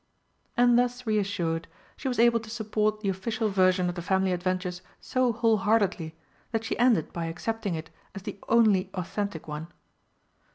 And 0.57 0.79
thus 0.79 1.05
reassured, 1.05 1.67
she 1.95 2.07
was 2.07 2.17
able 2.17 2.39
to 2.39 2.49
support 2.49 3.01
the 3.01 3.09
official 3.09 3.49
version 3.49 3.87
of 3.87 3.93
the 3.93 4.01
family 4.01 4.31
adventures 4.31 4.81
so 4.99 5.31
whole 5.31 5.57
heartedly 5.57 6.15
that 6.51 6.63
she 6.63 6.75
ended 6.79 7.13
by 7.13 7.25
accepting 7.25 7.75
it 7.75 7.91
as 8.15 8.23
the 8.23 8.39
only 8.49 8.89
authentic 8.95 9.47
one. 9.47 9.67